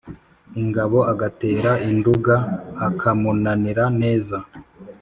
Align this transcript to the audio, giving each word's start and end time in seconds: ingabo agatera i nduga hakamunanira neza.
ingabo 0.61 0.97
agatera 1.11 1.71
i 1.87 1.91
nduga 1.97 2.35
hakamunanira 2.79 3.83
neza. 4.01 4.37